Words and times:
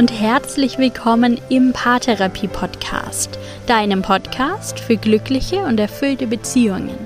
und 0.00 0.18
herzlich 0.18 0.78
willkommen 0.78 1.38
im 1.50 1.74
Paartherapie 1.74 2.48
Podcast, 2.48 3.38
deinem 3.66 4.00
Podcast 4.00 4.80
für 4.80 4.96
glückliche 4.96 5.58
und 5.58 5.78
erfüllte 5.78 6.26
Beziehungen. 6.26 6.96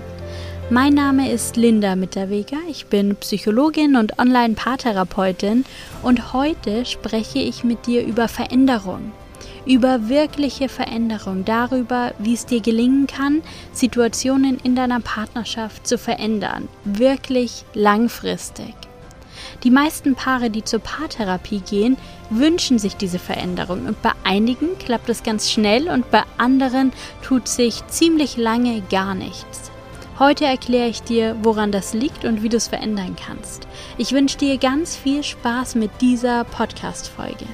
Mein 0.70 0.94
Name 0.94 1.32
ist 1.32 1.56
Linda 1.56 1.96
Mitterweger, 1.96 2.58
ich 2.70 2.86
bin 2.86 3.16
Psychologin 3.16 3.96
und 3.96 4.20
Online-Paartherapeutin 4.20 5.64
und 6.04 6.32
heute 6.32 6.84
spreche 6.84 7.40
ich 7.40 7.64
mit 7.64 7.84
dir 7.88 8.06
über 8.06 8.28
Veränderung, 8.28 9.10
über 9.66 10.08
wirkliche 10.08 10.68
Veränderung, 10.68 11.44
darüber, 11.44 12.12
wie 12.20 12.34
es 12.34 12.46
dir 12.46 12.60
gelingen 12.60 13.08
kann, 13.08 13.42
Situationen 13.72 14.58
in 14.62 14.76
deiner 14.76 15.00
Partnerschaft 15.00 15.84
zu 15.88 15.98
verändern, 15.98 16.68
wirklich 16.84 17.64
langfristig. 17.74 18.83
Die 19.64 19.70
meisten 19.70 20.14
Paare, 20.14 20.50
die 20.50 20.62
zur 20.62 20.80
Paartherapie 20.80 21.60
gehen, 21.60 21.96
wünschen 22.28 22.78
sich 22.78 22.96
diese 22.96 23.18
Veränderung 23.18 23.86
und 23.86 24.00
bei 24.02 24.12
einigen 24.22 24.78
klappt 24.78 25.08
es 25.08 25.22
ganz 25.22 25.50
schnell 25.50 25.88
und 25.88 26.10
bei 26.10 26.22
anderen 26.36 26.92
tut 27.22 27.48
sich 27.48 27.86
ziemlich 27.86 28.36
lange 28.36 28.82
gar 28.90 29.14
nichts. 29.14 29.70
Heute 30.18 30.44
erkläre 30.44 30.88
ich 30.88 31.02
dir, 31.02 31.34
woran 31.42 31.72
das 31.72 31.94
liegt 31.94 32.26
und 32.26 32.42
wie 32.42 32.50
du 32.50 32.58
es 32.58 32.68
verändern 32.68 33.16
kannst. 33.16 33.66
Ich 33.96 34.12
wünsche 34.12 34.36
dir 34.36 34.58
ganz 34.58 34.96
viel 34.96 35.24
Spaß 35.24 35.76
mit 35.76 35.90
dieser 36.02 36.44
Podcast-Folge. 36.44 37.46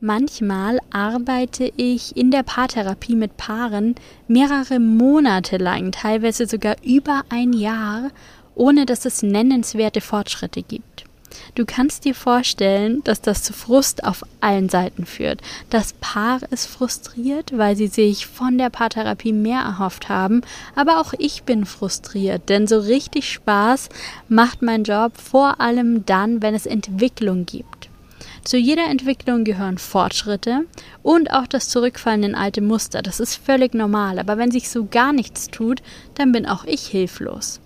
Manchmal 0.00 0.78
arbeite 0.92 1.72
ich 1.76 2.16
in 2.16 2.30
der 2.30 2.44
Paartherapie 2.44 3.16
mit 3.16 3.36
Paaren 3.36 3.96
mehrere 4.28 4.78
Monate 4.78 5.56
lang, 5.56 5.90
teilweise 5.90 6.46
sogar 6.46 6.76
über 6.84 7.22
ein 7.30 7.52
Jahr, 7.52 8.10
ohne 8.54 8.86
dass 8.86 9.06
es 9.06 9.24
nennenswerte 9.24 10.00
Fortschritte 10.00 10.62
gibt. 10.62 11.04
Du 11.56 11.64
kannst 11.66 12.04
dir 12.04 12.14
vorstellen, 12.14 13.02
dass 13.02 13.20
das 13.20 13.42
zu 13.42 13.52
Frust 13.52 14.04
auf 14.04 14.22
allen 14.40 14.68
Seiten 14.68 15.04
führt. 15.04 15.40
Das 15.68 15.94
Paar 15.94 16.40
ist 16.52 16.66
frustriert, 16.66 17.58
weil 17.58 17.74
sie 17.74 17.88
sich 17.88 18.28
von 18.28 18.56
der 18.56 18.70
Paartherapie 18.70 19.32
mehr 19.32 19.62
erhofft 19.62 20.08
haben, 20.08 20.42
aber 20.76 21.00
auch 21.00 21.12
ich 21.18 21.42
bin 21.42 21.66
frustriert, 21.66 22.48
denn 22.48 22.68
so 22.68 22.78
richtig 22.78 23.32
Spaß 23.32 23.88
macht 24.28 24.62
mein 24.62 24.84
Job 24.84 25.12
vor 25.16 25.60
allem 25.60 26.06
dann, 26.06 26.40
wenn 26.40 26.54
es 26.54 26.66
Entwicklung 26.66 27.46
gibt. 27.46 27.87
Zu 28.48 28.56
jeder 28.56 28.86
Entwicklung 28.86 29.44
gehören 29.44 29.76
Fortschritte 29.76 30.64
und 31.02 31.30
auch 31.34 31.46
das 31.46 31.68
Zurückfallen 31.68 32.22
in 32.22 32.34
alte 32.34 32.62
Muster. 32.62 33.02
Das 33.02 33.20
ist 33.20 33.36
völlig 33.36 33.74
normal, 33.74 34.18
aber 34.18 34.38
wenn 34.38 34.50
sich 34.50 34.70
so 34.70 34.86
gar 34.90 35.12
nichts 35.12 35.48
tut, 35.48 35.82
dann 36.14 36.32
bin 36.32 36.46
auch 36.46 36.64
ich 36.64 36.86
hilflos. 36.86 37.60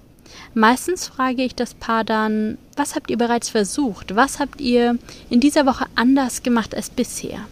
Meistens 0.55 1.07
frage 1.07 1.45
ich 1.45 1.55
das 1.55 1.75
Paar 1.75 2.03
dann, 2.03 2.59
was 2.75 2.97
habt 2.97 3.13
ihr 3.13 3.17
bereits 3.17 3.49
versucht? 3.49 4.17
Was 4.17 4.41
habt 4.41 4.61
ihr 4.61 4.99
in 5.31 5.39
dieser 5.39 5.67
Woche 5.67 5.87
anders 5.95 6.43
gemacht 6.43 6.75
als 6.75 6.91
bisher? 6.91 7.47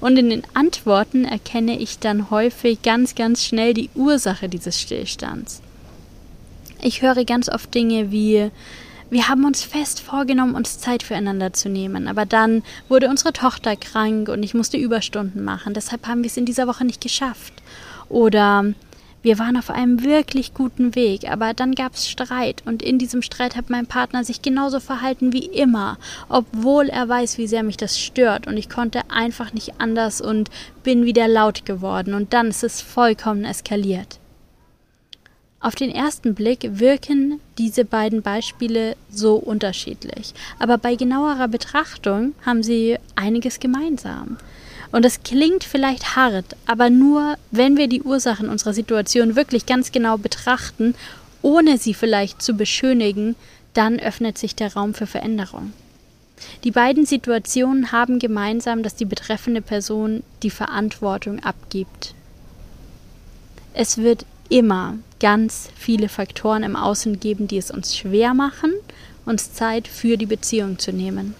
Und 0.00 0.18
in 0.18 0.28
den 0.28 0.42
Antworten 0.52 1.24
erkenne 1.24 1.78
ich 1.78 1.98
dann 1.98 2.28
häufig 2.28 2.82
ganz, 2.82 3.14
ganz 3.14 3.42
schnell 3.42 3.72
die 3.72 3.88
Ursache 3.94 4.50
dieses 4.50 4.78
Stillstands. 4.78 5.62
Ich 6.82 7.00
höre 7.00 7.24
ganz 7.24 7.48
oft 7.48 7.74
Dinge 7.74 8.10
wie, 8.12 8.50
wir 9.10 9.28
haben 9.28 9.44
uns 9.44 9.62
fest 9.62 10.00
vorgenommen, 10.00 10.54
uns 10.54 10.78
Zeit 10.78 11.02
füreinander 11.02 11.52
zu 11.52 11.68
nehmen, 11.68 12.08
aber 12.08 12.26
dann 12.26 12.62
wurde 12.88 13.08
unsere 13.08 13.32
Tochter 13.32 13.76
krank 13.76 14.28
und 14.28 14.42
ich 14.42 14.54
musste 14.54 14.76
Überstunden 14.76 15.44
machen, 15.44 15.74
deshalb 15.74 16.06
haben 16.06 16.22
wir 16.22 16.30
es 16.30 16.36
in 16.36 16.46
dieser 16.46 16.66
Woche 16.66 16.84
nicht 16.84 17.00
geschafft. 17.00 17.52
Oder 18.08 18.74
wir 19.26 19.40
waren 19.40 19.56
auf 19.56 19.70
einem 19.70 20.04
wirklich 20.04 20.54
guten 20.54 20.94
Weg, 20.94 21.28
aber 21.28 21.52
dann 21.52 21.74
gab 21.74 21.94
es 21.94 22.08
Streit. 22.08 22.62
Und 22.64 22.80
in 22.80 22.96
diesem 22.96 23.22
Streit 23.22 23.56
hat 23.56 23.70
mein 23.70 23.86
Partner 23.86 24.22
sich 24.22 24.40
genauso 24.40 24.78
verhalten 24.78 25.32
wie 25.32 25.46
immer, 25.46 25.98
obwohl 26.28 26.88
er 26.88 27.08
weiß, 27.08 27.36
wie 27.36 27.48
sehr 27.48 27.64
mich 27.64 27.76
das 27.76 27.98
stört. 27.98 28.46
Und 28.46 28.56
ich 28.56 28.68
konnte 28.68 29.10
einfach 29.10 29.52
nicht 29.52 29.80
anders 29.80 30.20
und 30.20 30.50
bin 30.84 31.04
wieder 31.06 31.26
laut 31.26 31.66
geworden. 31.66 32.14
Und 32.14 32.34
dann 32.34 32.46
ist 32.46 32.62
es 32.62 32.80
vollkommen 32.80 33.44
eskaliert. 33.44 34.20
Auf 35.66 35.74
den 35.74 35.90
ersten 35.90 36.36
Blick 36.36 36.60
wirken 36.78 37.40
diese 37.58 37.84
beiden 37.84 38.22
Beispiele 38.22 38.94
so 39.10 39.34
unterschiedlich, 39.34 40.32
aber 40.60 40.78
bei 40.78 40.94
genauerer 40.94 41.48
Betrachtung 41.48 42.36
haben 42.46 42.62
sie 42.62 42.98
einiges 43.16 43.58
gemeinsam. 43.58 44.36
Und 44.92 45.04
es 45.04 45.24
klingt 45.24 45.64
vielleicht 45.64 46.14
hart, 46.14 46.54
aber 46.66 46.88
nur 46.88 47.34
wenn 47.50 47.76
wir 47.76 47.88
die 47.88 48.02
Ursachen 48.02 48.48
unserer 48.48 48.74
Situation 48.74 49.34
wirklich 49.34 49.66
ganz 49.66 49.90
genau 49.90 50.18
betrachten, 50.18 50.94
ohne 51.42 51.78
sie 51.78 51.94
vielleicht 51.94 52.42
zu 52.42 52.54
beschönigen, 52.54 53.34
dann 53.74 53.98
öffnet 53.98 54.38
sich 54.38 54.54
der 54.54 54.72
Raum 54.72 54.94
für 54.94 55.08
Veränderung. 55.08 55.72
Die 56.62 56.70
beiden 56.70 57.06
Situationen 57.06 57.90
haben 57.90 58.20
gemeinsam, 58.20 58.84
dass 58.84 58.94
die 58.94 59.04
betreffende 59.04 59.62
Person 59.62 60.22
die 60.44 60.50
Verantwortung 60.50 61.42
abgibt. 61.42 62.14
Es 63.74 63.98
wird 63.98 64.24
immer 64.50 64.94
ganz 65.20 65.68
viele 65.76 66.08
Faktoren 66.08 66.62
im 66.62 66.76
Außen 66.76 67.20
geben, 67.20 67.48
die 67.48 67.58
es 67.58 67.70
uns 67.70 67.96
schwer 67.96 68.34
machen, 68.34 68.72
uns 69.24 69.52
Zeit 69.52 69.88
für 69.88 70.16
die 70.16 70.26
Beziehung 70.26 70.78
zu 70.78 70.92
nehmen. 70.92 71.34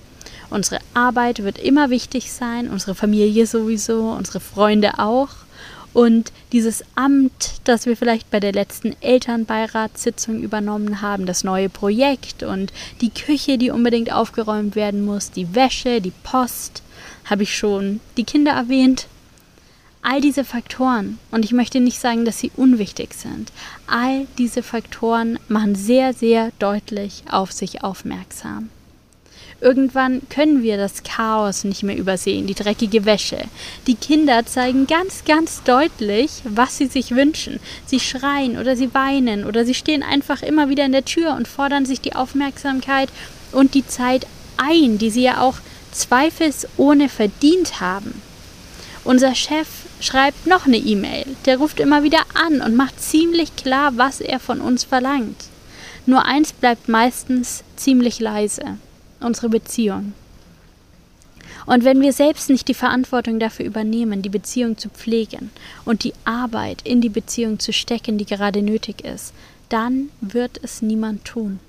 Unsere 0.51 0.81
Arbeit 0.95 1.43
wird 1.43 1.59
immer 1.59 1.91
wichtig 1.91 2.33
sein, 2.33 2.69
unsere 2.69 2.95
Familie 2.95 3.47
sowieso, 3.47 4.11
unsere 4.11 4.41
Freunde 4.41 4.99
auch. 4.99 5.31
Und 5.93 6.31
dieses 6.53 6.85
Amt, 6.95 7.55
das 7.65 7.87
wir 7.87 7.97
vielleicht 7.97 8.31
bei 8.31 8.39
der 8.39 8.53
letzten 8.53 8.95
Elternbeiratssitzung 9.01 10.43
übernommen 10.43 11.01
haben, 11.01 11.25
das 11.25 11.43
neue 11.43 11.71
Projekt 11.71 12.43
und 12.43 12.73
die 13.01 13.11
Küche, 13.11 13.57
die 13.57 13.71
unbedingt 13.71 14.13
aufgeräumt 14.13 14.77
werden 14.77 15.05
muss, 15.05 15.31
die 15.31 15.55
Wäsche, 15.55 16.03
die 16.03 16.13
Post, 16.23 16.83
habe 17.25 17.45
ich 17.45 17.57
schon 17.57 18.01
die 18.17 18.25
Kinder 18.25 18.53
erwähnt, 18.53 19.07
All 20.09 20.21
diese 20.21 20.45
Faktoren, 20.45 21.19
und 21.33 21.45
ich 21.45 21.51
möchte 21.51 21.81
nicht 21.81 21.99
sagen, 21.99 22.25
dass 22.25 22.39
sie 22.39 22.53
unwichtig 22.55 23.13
sind, 23.13 23.51
all 23.89 24.29
diese 24.39 24.63
Faktoren 24.63 25.37
machen 25.49 25.75
sehr, 25.75 26.13
sehr 26.13 26.53
deutlich 26.61 27.25
auf 27.29 27.51
sich 27.51 27.83
aufmerksam. 27.83 28.69
Irgendwann 29.61 30.23
können 30.29 30.63
wir 30.63 30.77
das 30.77 31.03
Chaos 31.03 31.65
nicht 31.65 31.83
mehr 31.83 31.97
übersehen, 31.97 32.47
die 32.47 32.55
dreckige 32.55 33.05
Wäsche. 33.05 33.39
Die 33.89 33.97
Kinder 33.97 34.47
zeigen 34.47 34.87
ganz, 34.87 35.25
ganz 35.25 35.65
deutlich, 35.65 36.31
was 36.45 36.79
sie 36.79 36.87
sich 36.87 37.17
wünschen. 37.17 37.59
Sie 37.87 37.99
schreien 37.99 38.59
oder 38.59 38.77
sie 38.77 38.95
weinen 38.95 39.45
oder 39.45 39.65
sie 39.65 39.75
stehen 39.75 40.05
einfach 40.05 40.43
immer 40.43 40.69
wieder 40.69 40.85
in 40.85 40.93
der 40.93 41.05
Tür 41.05 41.35
und 41.35 41.49
fordern 41.49 41.85
sich 41.85 42.01
die 42.01 42.15
Aufmerksamkeit 42.15 43.09
und 43.51 43.75
die 43.75 43.89
Zeit 43.89 44.29
ein, 44.57 44.99
die 44.99 45.11
sie 45.11 45.23
ja 45.23 45.41
auch 45.41 45.57
zweifelsohne 45.91 47.09
verdient 47.09 47.81
haben. 47.81 48.23
Unser 49.07 49.37
Chef 49.37 49.69
schreibt 50.01 50.49
noch 50.49 50.67
eine 50.67 50.79
E-Mail. 50.79 51.27
Der 51.45 51.59
ruft 51.59 51.79
immer 51.79 52.03
wieder 52.03 52.23
an 52.35 52.61
und 52.61 52.75
macht 52.75 53.01
ziemlich 53.01 53.55
klar, 53.55 53.97
was 53.97 54.21
er 54.21 54.41
von 54.41 54.61
uns 54.61 54.83
verlangt. 54.83 55.45
Nur 56.07 56.25
eins 56.25 56.53
bleibt 56.53 56.89
meistens 56.89 57.63
ziemlich 57.77 58.19
leise. 58.19 58.79
Unsere 59.21 59.49
Beziehung. 59.49 60.13
Und 61.67 61.85
wenn 61.85 62.01
wir 62.01 62.13
selbst 62.13 62.51
nicht 62.51 62.67
die 62.67 62.75
Verantwortung 62.75 63.39
dafür 63.39 63.65
übernehmen, 63.65 64.23
die 64.23 64.29
Beziehung 64.29 64.77
zu 64.77 64.89
pflegen 64.89 65.53
und 65.85 66.03
die 66.03 66.13
Arbeit 66.25 66.83
in 66.83 67.01
die 67.01 67.09
Beziehung 67.09 67.61
zu 67.61 67.73
stecken, 67.73 68.19
die 68.19 68.27
gerade 68.27 68.61
nötig 68.61 69.05
ist, 69.05 69.33
dann 69.69 70.09
wird 70.21 70.59
es 70.65 70.83
niemand 70.83 71.25
tun. 71.25 71.61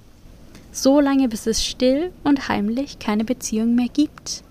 So 0.72 1.00
lange, 1.00 1.28
bis 1.28 1.46
es 1.46 1.64
still 1.64 2.12
und 2.24 2.48
heimlich 2.48 2.98
keine 2.98 3.26
Beziehung 3.26 3.76
mehr 3.76 3.90
gibt. 3.94 4.42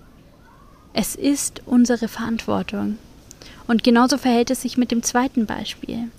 Es 0.99 1.13
ist 1.13 1.61
unsere 1.67 2.07
Verantwortung. 2.07 2.97
Und 3.67 3.83
genauso 3.83 4.17
verhält 4.17 4.49
es 4.49 4.63
sich 4.63 4.77
mit 4.77 4.89
dem 4.89 5.03
zweiten 5.03 5.45
Beispiel. 5.45 6.09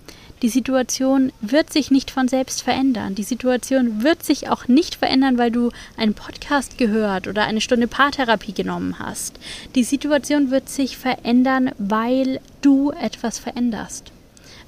Die 0.41 0.47
Situation 0.47 1.33
wird 1.41 1.73
sich 1.73 1.91
nicht 1.91 2.11
von 2.11 2.29
selbst 2.29 2.61
verändern. 2.61 3.13
Die 3.13 3.23
Situation 3.23 4.03
wird 4.03 4.23
sich 4.23 4.47
auch 4.47 4.69
nicht 4.69 4.95
verändern, 4.95 5.37
weil 5.37 5.51
du 5.51 5.71
einen 5.97 6.13
Podcast 6.13 6.77
gehört 6.77 7.27
oder 7.27 7.43
eine 7.43 7.59
Stunde 7.59 7.89
Paartherapie 7.89 8.53
genommen 8.53 8.99
hast. 8.99 9.37
Die 9.75 9.83
Situation 9.83 10.49
wird 10.49 10.69
sich 10.69 10.97
verändern, 10.97 11.71
weil 11.77 12.39
du 12.61 12.91
etwas 12.91 13.37
veränderst. 13.37 14.13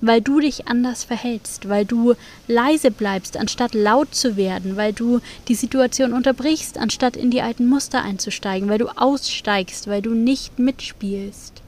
Weil 0.02 0.22
du 0.22 0.40
dich 0.40 0.68
anders 0.68 1.04
verhältst, 1.04 1.70
weil 1.70 1.86
du 1.86 2.16
leise 2.48 2.90
bleibst, 2.90 3.38
anstatt 3.38 3.76
laut 3.76 4.16
zu 4.16 4.36
werden, 4.36 4.76
weil 4.76 4.94
du 4.94 5.20
die 5.48 5.56
Situation 5.56 6.14
unterbrichst, 6.14 6.78
anstatt 6.78 7.16
in 7.16 7.30
die 7.30 7.42
alten 7.42 7.68
Muster 7.68 8.02
einzusteigen, 8.02 8.68
weil 8.68 8.80
du 8.80 8.88
aussteigst, 8.98 9.88
weil 9.88 10.02
du 10.02 10.16
nicht 10.16 10.58
mitspielst. 10.58 11.62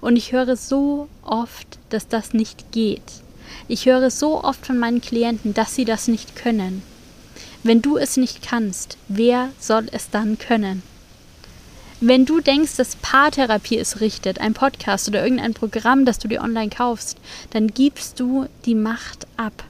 Und 0.00 0.16
ich 0.16 0.32
höre 0.32 0.56
so 0.56 1.08
oft, 1.22 1.78
dass 1.90 2.08
das 2.08 2.32
nicht 2.32 2.72
geht. 2.72 3.02
Ich 3.68 3.86
höre 3.86 4.10
so 4.10 4.42
oft 4.42 4.66
von 4.66 4.78
meinen 4.78 5.00
Klienten, 5.00 5.54
dass 5.54 5.74
sie 5.74 5.84
das 5.84 6.08
nicht 6.08 6.36
können. 6.36 6.82
Wenn 7.62 7.82
du 7.82 7.98
es 7.98 8.16
nicht 8.16 8.42
kannst, 8.42 8.96
wer 9.08 9.50
soll 9.58 9.86
es 9.92 10.08
dann 10.08 10.38
können? 10.38 10.82
Wenn 12.02 12.24
du 12.24 12.40
denkst, 12.40 12.76
dass 12.76 12.96
Paartherapie 12.96 13.76
es 13.76 14.00
richtet, 14.00 14.40
ein 14.40 14.54
Podcast 14.54 15.06
oder 15.08 15.22
irgendein 15.22 15.52
Programm, 15.52 16.06
das 16.06 16.18
du 16.18 16.28
dir 16.28 16.40
online 16.40 16.70
kaufst, 16.70 17.18
dann 17.50 17.68
gibst 17.68 18.18
du 18.18 18.46
die 18.64 18.74
Macht 18.74 19.26
ab. 19.36 19.64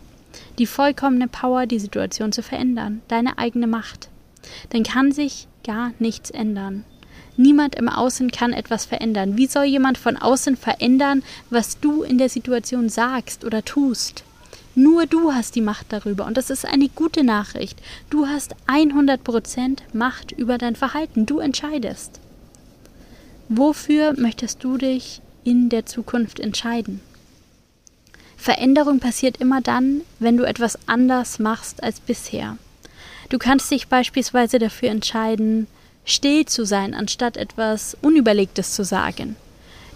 die 0.59 0.67
vollkommene 0.67 1.27
Power, 1.27 1.67
die 1.67 1.79
Situation 1.79 2.33
zu 2.33 2.43
verändern, 2.43 3.01
deine 3.09 3.39
eigene 3.39 3.67
Macht. 3.67 4.09
Dann 4.71 4.83
kann 4.83 5.11
sich 5.11 5.49
gar 5.65 5.93
nichts 5.99 6.31
ändern. 6.31 6.85
Niemand 7.37 7.75
im 7.77 7.89
Außen 7.89 8.31
kann 8.31 8.53
etwas 8.53 8.85
verändern. 8.85 9.39
Wie 9.39 9.47
soll 9.47 9.65
jemand 9.65 9.97
von 9.97 10.19
außen 10.19 10.57
verändern, 10.57 11.23
was 11.49 11.81
du 11.81 12.03
in 12.03 12.19
der 12.19 12.29
Situation 12.29 12.91
sagst 12.91 13.45
oder 13.45 13.65
tust? 13.65 14.23
Nur 14.75 15.07
du 15.07 15.33
hast 15.33 15.57
die 15.57 15.61
Macht 15.61 15.87
darüber 15.91 16.27
und 16.27 16.37
das 16.37 16.51
ist 16.51 16.65
eine 16.65 16.89
gute 16.89 17.25
Nachricht. 17.25 17.81
Du 18.09 18.27
hast 18.27 18.55
100% 18.69 19.79
Macht 19.93 20.33
über 20.33 20.59
dein 20.59 20.77
Verhalten. 20.77 21.27
Du 21.27 21.41
entscheidest. 21.41 22.21
Wofür 23.49 24.15
möchtest 24.19 24.63
du 24.63 24.77
dich 24.79 25.21
in 25.43 25.69
der 25.71 25.87
Zukunft 25.87 26.39
entscheiden? 26.39 27.01
Veränderung 28.37 29.01
passiert 29.01 29.39
immer 29.39 29.61
dann, 29.61 30.03
wenn 30.19 30.37
du 30.37 30.45
etwas 30.45 30.79
anders 30.87 31.41
machst 31.41 31.83
als 31.83 32.01
bisher. 32.01 32.57
Du 33.29 33.39
kannst 33.39 33.71
dich 33.71 33.89
beispielsweise 33.89 34.59
dafür 34.59 34.91
entscheiden, 34.91 35.67
still 36.05 36.47
zu 36.47 36.65
sein, 36.65 36.95
anstatt 36.95 37.37
etwas 37.37 37.97
Unüberlegtes 38.01 38.73
zu 38.73 38.85
sagen. 38.85 39.37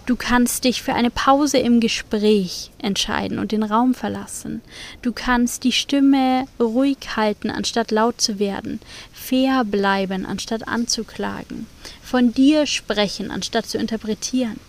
Du 0.05 0.15
kannst 0.15 0.65
dich 0.65 0.83
für 0.83 0.93
eine 0.93 1.09
Pause 1.09 1.57
im 1.57 1.79
Gespräch 1.79 2.69
entscheiden 2.77 3.39
und 3.39 3.51
den 3.51 3.63
Raum 3.63 3.95
verlassen. 3.95 4.61
Du 5.01 5.11
kannst 5.11 5.63
die 5.63 5.71
Stimme 5.71 6.45
ruhig 6.59 6.97
halten, 7.15 7.49
anstatt 7.49 7.89
laut 7.89 8.21
zu 8.21 8.37
werden, 8.37 8.79
fair 9.11 9.63
bleiben, 9.63 10.27
anstatt 10.27 10.67
anzuklagen, 10.67 11.65
von 12.03 12.31
dir 12.33 12.67
sprechen, 12.67 13.31
anstatt 13.31 13.65
zu 13.65 13.79
interpretieren. 13.79 14.59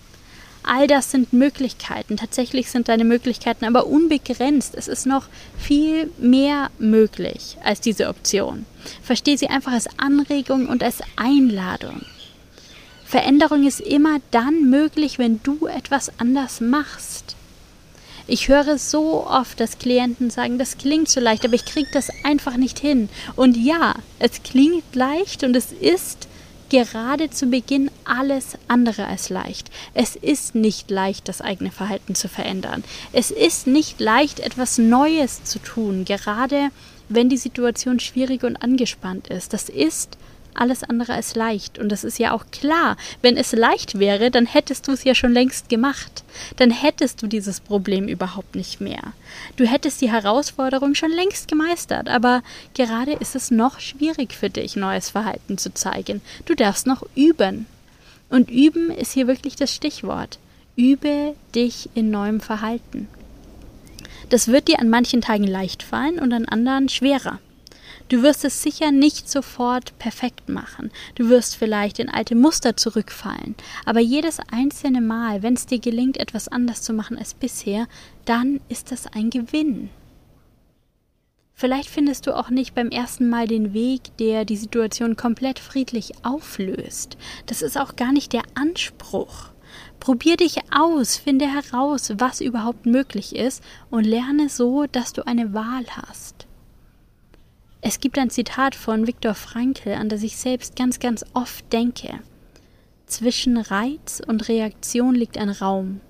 All 0.63 0.87
das 0.87 1.11
sind 1.11 1.35
Möglichkeiten. 1.35 2.17
Tatsächlich 2.17 2.71
sind 2.71 2.89
deine 2.89 3.05
Möglichkeiten 3.05 3.67
aber 3.67 3.87
unbegrenzt. 3.87 4.75
Es 4.75 4.89
ist 4.89 5.07
noch 5.07 5.29
viel 5.59 6.11
mehr 6.19 6.71
möglich 6.79 7.57
als 7.63 7.81
diese 7.81 8.09
Option. 8.09 8.65
Verstehe 9.03 9.39
sie 9.39 9.49
einfach 9.49 9.73
als 9.73 9.87
Anregung 9.99 10.67
und 10.67 10.83
als 10.83 11.03
Einladung. 11.15 12.01
Veränderung 13.07 13.67
ist 13.67 13.81
immer 13.81 14.19
dann 14.33 14.69
möglich, 14.69 15.19
wenn 15.19 15.41
du 15.43 15.67
etwas 15.67 16.11
anders 16.19 16.61
machst. 16.61 17.37
Ich 18.27 18.49
höre 18.49 18.79
so 18.79 19.25
oft, 19.25 19.61
dass 19.61 19.79
Klienten 19.79 20.31
sagen, 20.31 20.59
das 20.59 20.79
klingt 20.79 21.09
so 21.09 21.21
leicht, 21.21 21.45
aber 21.45 21.55
ich 21.55 21.65
kriege 21.65 21.89
das 21.93 22.11
einfach 22.25 22.57
nicht 22.57 22.81
hin. 22.81 23.09
Und 23.37 23.57
ja, 23.57 23.95
es 24.19 24.43
klingt 24.43 24.97
leicht 24.97 25.45
und 25.45 25.55
es 25.55 25.71
ist 25.71 26.27
gerade 26.69 27.31
zu 27.31 27.47
Beginn 27.47 27.93
alles 28.05 28.59
andere 28.67 29.07
als 29.07 29.29
leicht. 29.29 29.71
Es 29.95 30.17
ist 30.17 30.57
nicht 30.57 30.91
leicht, 30.91 31.29
das 31.29 31.41
eigene 31.41 31.71
Verhalten 31.71 32.17
zu 32.17 32.29
verändern. 32.29 32.83
Es 33.13 33.31
ist 33.31 33.69
nicht 33.69 34.01
leicht, 34.01 34.41
etwas 34.41 34.79
Neues 34.79 35.45
zu 35.45 35.61
tun, 35.61 36.05
gerade 36.05 36.71
wenn 37.09 37.29
die 37.29 37.37
Situation 37.37 38.01
schwierig 38.01 38.43
und 38.43 38.57
angespannt 38.57 39.29
ist. 39.29 39.53
Das 39.53 39.69
ist 39.69 40.19
alles 40.61 40.83
andere 40.83 41.15
als 41.15 41.35
leicht. 41.35 41.79
Und 41.79 41.91
das 41.91 42.05
ist 42.05 42.19
ja 42.19 42.33
auch 42.33 42.47
klar. 42.51 42.97
Wenn 43.23 43.37
es 43.37 43.53
leicht 43.53 43.99
wäre, 43.99 44.31
dann 44.31 44.47
hättest 44.47 44.89
du 44.89 44.93
es 44.93 45.05
ja 45.05 45.15
schon 45.15 45.33
längst 45.33 45.69
gemacht. 45.69 46.25
Dann 46.57 46.71
hättest 46.71 47.23
du 47.23 47.27
dieses 47.27 47.61
Problem 47.61 48.09
überhaupt 48.09 48.55
nicht 48.55 48.81
mehr. 48.81 49.13
Du 49.57 49.65
hättest 49.65 50.01
die 50.01 50.11
Herausforderung 50.11 50.95
schon 50.95 51.13
längst 51.13 51.49
gemeistert. 51.49 52.09
Aber 52.09 52.43
gerade 52.75 53.13
ist 53.13 53.37
es 53.37 53.51
noch 53.51 53.81
schwierig 53.81 54.35
für 54.35 54.51
dich, 54.51 54.77
neues 54.77 55.11
Verhalten 55.11 55.59
zu 55.59 55.73
zeigen. 55.73 56.21
Du 56.45 56.55
darfst 56.55 56.87
noch 56.87 57.03
üben. 57.15 57.67
Und 58.29 58.51
üben 58.51 58.91
ist 58.91 59.13
hier 59.13 59.27
wirklich 59.27 59.57
das 59.57 59.73
Stichwort. 59.75 60.39
Übe 60.75 61.35
dich 61.55 61.89
in 61.95 62.11
neuem 62.11 62.41
Verhalten. 62.41 63.09
Das 64.29 64.49
wird 64.49 64.69
dir 64.69 64.81
an 64.81 64.91
manchen 64.91 65.21
Tagen 65.21 65.45
leicht 65.45 65.83
fallen 65.83 66.19
und 66.19 66.33
an 66.33 66.47
anderen 66.47 66.89
schwerer. 66.89 67.39
Du 68.09 68.23
wirst 68.23 68.45
es 68.45 68.63
sicher 68.63 68.93
nicht 68.93 69.29
sofort 69.29 69.99
perfekt 69.99 70.49
machen. 70.49 70.93
Du 71.17 71.29
wirst 71.29 71.57
vielleicht 71.57 71.99
in 71.99 72.09
alte 72.09 72.37
Muster 72.37 72.77
zurückfallen. 72.77 73.57
Aber 73.85 73.99
jedes 73.99 74.39
einzelne 74.53 75.01
Mal, 75.01 75.43
wenn 75.43 75.55
es 75.55 75.67
dir 75.67 75.81
gelingt, 75.81 76.17
etwas 76.17 76.47
anders 76.47 76.83
zu 76.83 76.93
machen 76.93 77.19
als 77.19 77.35
bisher, 77.35 77.89
dann 78.25 78.61
ist 78.69 78.93
das 78.93 79.09
ein 79.09 79.31
Gewinn. 79.31 79.91
Vielleicht 81.53 81.89
findest 81.89 82.27
du 82.27 82.37
auch 82.37 82.51
nicht 82.51 82.75
beim 82.75 82.91
ersten 82.91 83.29
Mal 83.29 83.49
den 83.49 83.73
Weg, 83.73 84.17
der 84.19 84.45
die 84.45 84.59
Situation 84.59 85.17
komplett 85.17 85.59
friedlich 85.59 86.13
auflöst. 86.23 87.17
Das 87.47 87.63
ist 87.63 87.77
auch 87.77 87.97
gar 87.97 88.13
nicht 88.13 88.33
der 88.35 88.43
Anspruch. 88.55 89.51
Probier 89.99 90.37
dich 90.37 90.59
aus, 90.71 91.17
finde 91.17 91.47
heraus, 91.47 92.13
was 92.19 92.41
überhaupt 92.41 92.87
möglich 92.87 93.35
ist 93.35 93.65
und 93.91 94.05
lerne 94.05 94.49
so, 94.49 94.85
dass 94.87 95.13
du 95.13 95.27
eine 95.27 95.55
Wahl 95.55 95.87
hast. 95.89 96.46
Es 97.89 98.01
gibt 98.01 98.19
ein 98.19 98.31
Zitat 98.31 98.75
von 98.75 99.07
Viktor 99.07 99.35
Frankl, 99.35 99.93
an 99.93 100.09
das 100.09 100.25
ich 100.25 100.37
selbst 100.37 100.75
ganz, 100.75 100.99
ganz 100.99 101.25
oft 101.35 101.73
denke. 101.73 102.19
Zwischen 103.07 103.57
Reiz 103.57 104.21
und 104.27 104.49
Reaktion 104.49 105.15
liegt 105.15 105.39
ein 105.39 105.51
Raum. 105.51 106.01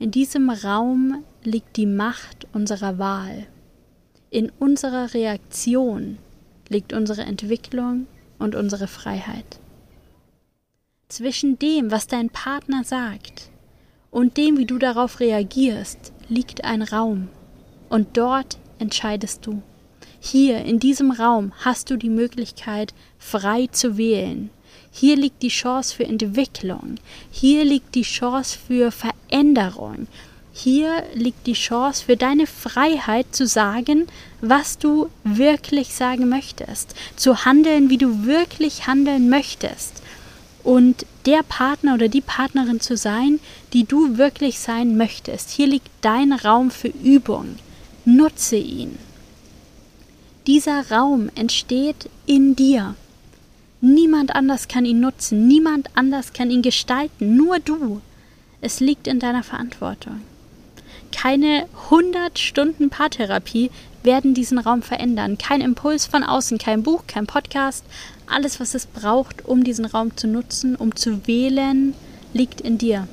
In 0.00 0.10
diesem 0.10 0.50
Raum 0.50 1.22
liegt 1.44 1.76
die 1.76 1.86
Macht 1.86 2.48
unserer 2.52 2.98
Wahl. 2.98 3.46
In 4.30 4.50
unserer 4.58 5.14
Reaktion 5.14 6.18
liegt 6.68 6.92
unsere 6.92 7.22
Entwicklung 7.22 8.08
und 8.40 8.56
unsere 8.56 8.88
Freiheit. 8.88 9.60
Zwischen 11.06 11.60
dem, 11.60 11.92
was 11.92 12.08
dein 12.08 12.28
Partner 12.28 12.82
sagt, 12.82 13.50
und 14.10 14.36
dem, 14.36 14.58
wie 14.58 14.66
du 14.66 14.78
darauf 14.78 15.20
reagierst, 15.20 16.12
liegt 16.28 16.64
ein 16.64 16.82
Raum. 16.82 17.28
Und 17.88 18.16
dort 18.16 18.58
entscheidest 18.80 19.46
du. 19.46 19.62
Hier 20.20 20.64
in 20.64 20.78
diesem 20.78 21.10
Raum 21.10 21.52
hast 21.64 21.90
du 21.90 21.96
die 21.96 22.10
Möglichkeit, 22.10 22.94
frei 23.18 23.68
zu 23.70 23.96
wählen. 23.96 24.50
Hier 24.90 25.16
liegt 25.16 25.42
die 25.42 25.48
Chance 25.48 25.94
für 25.94 26.04
Entwicklung. 26.04 26.96
Hier 27.30 27.64
liegt 27.64 27.94
die 27.94 28.02
Chance 28.02 28.58
für 28.66 28.90
Veränderung. 28.90 30.08
Hier 30.52 31.04
liegt 31.14 31.46
die 31.46 31.52
Chance 31.52 32.04
für 32.04 32.16
deine 32.16 32.46
Freiheit 32.46 33.26
zu 33.30 33.46
sagen, 33.46 34.06
was 34.40 34.78
du 34.78 35.08
wirklich 35.22 35.94
sagen 35.94 36.28
möchtest, 36.28 36.94
zu 37.14 37.44
handeln, 37.44 37.90
wie 37.90 37.98
du 37.98 38.26
wirklich 38.26 38.88
handeln 38.88 39.28
möchtest 39.28 40.02
und 40.64 41.06
der 41.24 41.42
Partner 41.48 41.94
oder 41.94 42.08
die 42.08 42.20
Partnerin 42.20 42.80
zu 42.80 42.96
sein, 42.96 43.40
die 43.72 43.84
du 43.84 44.18
wirklich 44.18 44.58
sein 44.58 44.96
möchtest. 44.96 45.50
Hier 45.50 45.66
liegt 45.66 45.88
dein 46.00 46.32
Raum 46.32 46.70
für 46.70 46.88
Übung. 46.88 47.56
Nutze 48.04 48.56
ihn. 48.56 48.98
Dieser 50.48 50.90
Raum 50.90 51.28
entsteht 51.34 52.08
in 52.24 52.56
dir. 52.56 52.94
Niemand 53.82 54.34
anders 54.34 54.66
kann 54.66 54.86
ihn 54.86 54.98
nutzen, 54.98 55.46
niemand 55.46 55.90
anders 55.94 56.32
kann 56.32 56.50
ihn 56.50 56.62
gestalten, 56.62 57.36
nur 57.36 57.58
du. 57.58 58.00
Es 58.62 58.80
liegt 58.80 59.06
in 59.08 59.20
deiner 59.20 59.42
Verantwortung. 59.42 60.22
Keine 61.14 61.66
100 61.90 62.38
Stunden 62.38 62.88
Paartherapie 62.88 63.70
werden 64.02 64.32
diesen 64.32 64.56
Raum 64.58 64.80
verändern. 64.80 65.36
Kein 65.36 65.60
Impuls 65.60 66.06
von 66.06 66.24
außen, 66.24 66.56
kein 66.56 66.82
Buch, 66.82 67.02
kein 67.06 67.26
Podcast. 67.26 67.84
Alles, 68.26 68.58
was 68.58 68.74
es 68.74 68.86
braucht, 68.86 69.44
um 69.44 69.64
diesen 69.64 69.84
Raum 69.84 70.16
zu 70.16 70.28
nutzen, 70.28 70.76
um 70.76 70.96
zu 70.96 71.26
wählen, 71.26 71.92
liegt 72.32 72.62
in 72.62 72.78
dir. 72.78 73.06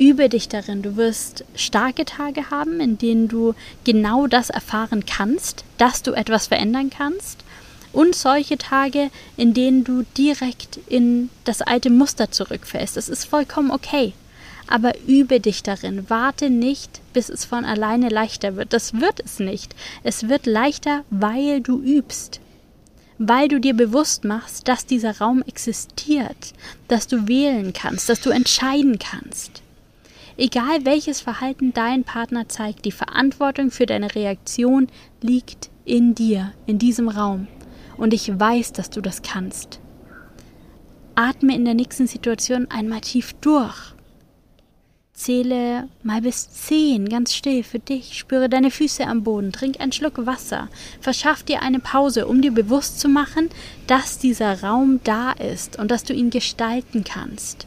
Übe 0.00 0.30
dich 0.30 0.48
darin. 0.48 0.80
Du 0.80 0.96
wirst 0.96 1.44
starke 1.54 2.06
Tage 2.06 2.50
haben, 2.50 2.80
in 2.80 2.96
denen 2.96 3.28
du 3.28 3.54
genau 3.84 4.26
das 4.26 4.48
erfahren 4.48 5.04
kannst, 5.04 5.62
dass 5.76 6.02
du 6.02 6.12
etwas 6.12 6.46
verändern 6.46 6.88
kannst. 6.88 7.44
Und 7.92 8.14
solche 8.14 8.56
Tage, 8.56 9.10
in 9.36 9.52
denen 9.52 9.84
du 9.84 10.04
direkt 10.16 10.80
in 10.88 11.28
das 11.44 11.60
alte 11.60 11.90
Muster 11.90 12.30
zurückfällst. 12.30 12.96
Das 12.96 13.10
ist 13.10 13.26
vollkommen 13.26 13.70
okay. 13.70 14.14
Aber 14.66 14.92
übe 15.06 15.38
dich 15.38 15.62
darin. 15.62 16.08
Warte 16.08 16.48
nicht, 16.48 17.02
bis 17.12 17.28
es 17.28 17.44
von 17.44 17.66
alleine 17.66 18.08
leichter 18.08 18.56
wird. 18.56 18.72
Das 18.72 18.94
wird 18.94 19.20
es 19.22 19.38
nicht. 19.38 19.74
Es 20.02 20.30
wird 20.30 20.46
leichter, 20.46 21.04
weil 21.10 21.60
du 21.60 21.78
übst 21.78 22.40
weil 23.22 23.48
du 23.48 23.60
dir 23.60 23.74
bewusst 23.74 24.24
machst, 24.24 24.66
dass 24.66 24.86
dieser 24.86 25.18
Raum 25.18 25.42
existiert, 25.46 26.54
dass 26.88 27.06
du 27.06 27.28
wählen 27.28 27.74
kannst, 27.74 28.08
dass 28.08 28.22
du 28.22 28.30
entscheiden 28.30 28.98
kannst. 28.98 29.60
Egal 30.42 30.86
welches 30.86 31.20
Verhalten 31.20 31.74
dein 31.74 32.02
Partner 32.02 32.48
zeigt, 32.48 32.86
die 32.86 32.92
Verantwortung 32.92 33.70
für 33.70 33.84
deine 33.84 34.14
Reaktion 34.14 34.86
liegt 35.20 35.68
in 35.84 36.14
dir, 36.14 36.54
in 36.64 36.78
diesem 36.78 37.10
Raum. 37.10 37.46
Und 37.98 38.14
ich 38.14 38.40
weiß, 38.40 38.72
dass 38.72 38.88
du 38.88 39.02
das 39.02 39.20
kannst. 39.20 39.80
Atme 41.14 41.54
in 41.54 41.66
der 41.66 41.74
nächsten 41.74 42.06
Situation 42.06 42.68
einmal 42.70 43.02
tief 43.02 43.34
durch. 43.42 43.92
Zähle 45.12 45.90
mal 46.02 46.22
bis 46.22 46.50
zehn 46.50 47.10
ganz 47.10 47.34
still 47.34 47.62
für 47.62 47.78
dich. 47.78 48.16
Spüre 48.18 48.48
deine 48.48 48.70
Füße 48.70 49.06
am 49.06 49.22
Boden. 49.22 49.52
Trink 49.52 49.78
einen 49.78 49.92
Schluck 49.92 50.24
Wasser. 50.24 50.70
Verschaff 51.02 51.42
dir 51.42 51.60
eine 51.60 51.80
Pause, 51.80 52.26
um 52.26 52.40
dir 52.40 52.52
bewusst 52.52 52.98
zu 52.98 53.10
machen, 53.10 53.50
dass 53.86 54.16
dieser 54.16 54.62
Raum 54.62 55.00
da 55.04 55.32
ist 55.32 55.78
und 55.78 55.90
dass 55.90 56.04
du 56.04 56.14
ihn 56.14 56.30
gestalten 56.30 57.04
kannst 57.04 57.66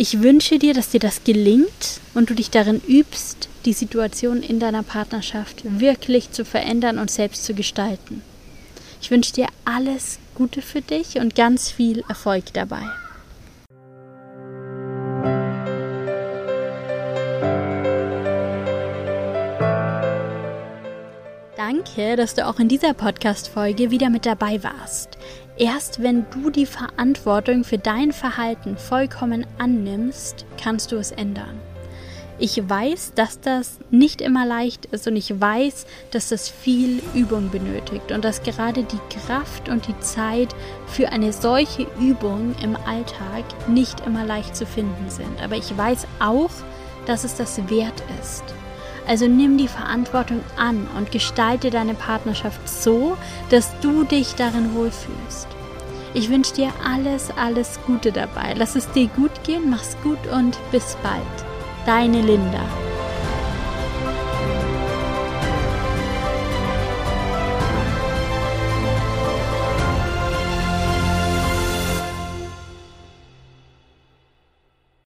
Ich 0.00 0.22
wünsche 0.22 0.60
dir, 0.60 0.74
dass 0.74 0.90
dir 0.90 1.00
das 1.00 1.24
gelingt 1.24 2.00
und 2.14 2.30
du 2.30 2.34
dich 2.34 2.50
darin 2.50 2.80
übst, 2.86 3.48
die 3.64 3.72
Situation 3.72 4.44
in 4.44 4.60
deiner 4.60 4.84
Partnerschaft 4.84 5.62
wirklich 5.80 6.30
zu 6.30 6.44
verändern 6.44 7.00
und 7.00 7.10
selbst 7.10 7.44
zu 7.44 7.52
gestalten. 7.52 8.22
Ich 9.02 9.10
wünsche 9.10 9.32
dir 9.32 9.48
alles 9.64 10.20
Gute 10.36 10.62
für 10.62 10.82
dich 10.82 11.16
und 11.16 11.34
ganz 11.34 11.72
viel 11.72 12.04
Erfolg 12.08 12.44
dabei. 12.52 12.84
Danke, 21.56 22.14
dass 22.14 22.36
du 22.36 22.46
auch 22.46 22.60
in 22.60 22.68
dieser 22.68 22.94
Podcast-Folge 22.94 23.90
wieder 23.90 24.10
mit 24.10 24.26
dabei 24.26 24.62
warst. 24.62 25.18
Erst 25.58 26.04
wenn 26.04 26.24
du 26.30 26.50
die 26.50 26.66
Verantwortung 26.66 27.64
für 27.64 27.78
dein 27.78 28.12
Verhalten 28.12 28.76
vollkommen 28.76 29.44
annimmst, 29.58 30.46
kannst 30.56 30.92
du 30.92 30.96
es 30.96 31.10
ändern. 31.10 31.58
Ich 32.38 32.68
weiß, 32.68 33.14
dass 33.16 33.40
das 33.40 33.80
nicht 33.90 34.20
immer 34.20 34.46
leicht 34.46 34.86
ist 34.86 35.08
und 35.08 35.16
ich 35.16 35.40
weiß, 35.40 35.86
dass 36.12 36.28
das 36.28 36.48
viel 36.48 37.02
Übung 37.12 37.50
benötigt 37.50 38.12
und 38.12 38.24
dass 38.24 38.44
gerade 38.44 38.84
die 38.84 39.18
Kraft 39.26 39.68
und 39.68 39.88
die 39.88 39.98
Zeit 39.98 40.54
für 40.86 41.08
eine 41.08 41.32
solche 41.32 41.88
Übung 41.98 42.54
im 42.62 42.76
Alltag 42.76 43.44
nicht 43.68 44.06
immer 44.06 44.24
leicht 44.24 44.54
zu 44.54 44.64
finden 44.64 45.10
sind. 45.10 45.42
Aber 45.42 45.56
ich 45.56 45.76
weiß 45.76 46.06
auch, 46.20 46.52
dass 47.06 47.24
es 47.24 47.34
das 47.34 47.68
wert 47.68 48.00
ist. 48.20 48.44
Also 49.08 49.26
nimm 49.26 49.56
die 49.56 49.68
Verantwortung 49.68 50.42
an 50.58 50.86
und 50.96 51.10
gestalte 51.10 51.70
deine 51.70 51.94
Partnerschaft 51.94 52.68
so, 52.68 53.16
dass 53.48 53.72
du 53.80 54.04
dich 54.04 54.34
darin 54.34 54.74
wohlfühlst. 54.74 55.48
Ich 56.12 56.28
wünsche 56.28 56.54
dir 56.54 56.72
alles, 56.86 57.30
alles 57.36 57.80
Gute 57.86 58.12
dabei. 58.12 58.54
Lass 58.54 58.76
es 58.76 58.90
dir 58.92 59.08
gut 59.08 59.42
gehen, 59.44 59.70
mach's 59.70 59.96
gut 60.02 60.18
und 60.30 60.58
bis 60.70 60.96
bald. 61.02 61.22
Deine 61.86 62.20
Linda. 62.20 62.60